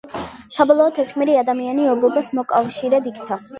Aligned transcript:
საბოლოოდ 0.55 0.97
ეს 1.03 1.11
გმირი 1.17 1.37
ადამიანი 1.43 1.87
ობობას 1.93 2.33
მოკავშირედ 2.41 3.15
იქცა. 3.15 3.43